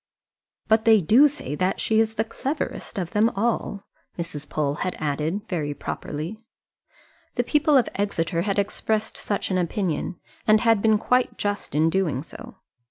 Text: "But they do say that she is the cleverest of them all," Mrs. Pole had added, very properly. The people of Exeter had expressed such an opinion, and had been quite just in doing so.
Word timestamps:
"But 0.67 0.85
they 0.85 0.99
do 0.99 1.27
say 1.27 1.53
that 1.53 1.79
she 1.79 1.99
is 1.99 2.15
the 2.15 2.23
cleverest 2.23 2.97
of 2.97 3.11
them 3.11 3.29
all," 3.35 3.83
Mrs. 4.17 4.49
Pole 4.49 4.73
had 4.81 4.95
added, 4.97 5.41
very 5.47 5.75
properly. 5.75 6.39
The 7.35 7.43
people 7.43 7.77
of 7.77 7.87
Exeter 7.93 8.41
had 8.41 8.57
expressed 8.57 9.15
such 9.15 9.51
an 9.51 9.59
opinion, 9.59 10.19
and 10.47 10.61
had 10.61 10.81
been 10.81 10.97
quite 10.97 11.37
just 11.37 11.75
in 11.75 11.91
doing 11.91 12.23
so. 12.23 12.55